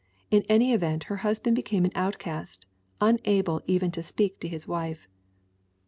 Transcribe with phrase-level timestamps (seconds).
[0.31, 2.65] In any event her husband became an outcast,
[2.99, 5.07] unable even to speak to his wife.